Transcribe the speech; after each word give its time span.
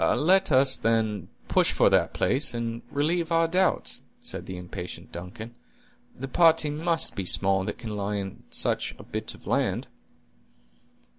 "Let 0.03 0.51
us, 0.51 0.77
then, 0.77 1.27
push 1.47 1.71
for 1.73 1.91
the 1.91 2.07
place, 2.07 2.55
and 2.55 2.81
relieve 2.89 3.31
our 3.31 3.47
doubts," 3.47 4.01
said 4.23 4.47
the 4.47 4.57
impatient 4.57 5.11
Duncan; 5.11 5.53
"the 6.19 6.27
party 6.27 6.71
must 6.71 7.15
be 7.15 7.23
small 7.23 7.63
that 7.65 7.77
can 7.77 7.95
lie 7.95 8.19
on 8.19 8.41
such 8.49 8.95
a 8.97 9.03
bit 9.03 9.35
of 9.35 9.45
land." 9.45 9.85